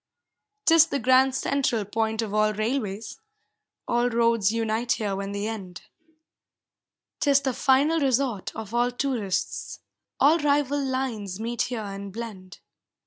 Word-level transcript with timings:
'Tis 0.65 0.87
the 0.87 0.97
Grand 0.97 1.35
Central 1.35 1.85
point 1.85 2.23
of 2.23 2.33
all 2.33 2.53
railways, 2.55 3.19
All 3.87 4.09
roads 4.09 4.51
unite 4.51 4.93
here 4.93 5.15
when 5.15 5.31
they 5.31 5.47
end; 5.47 5.83
'Tis 7.19 7.41
the 7.41 7.53
final 7.53 7.99
resort 7.99 8.51
of 8.55 8.73
all 8.73 8.89
tourists, 8.89 9.79
All 10.19 10.39
rival 10.39 10.83
lines 10.83 11.39
meet 11.39 11.61
here 11.69 11.81
and 11.83 12.11
blend. 12.11 12.61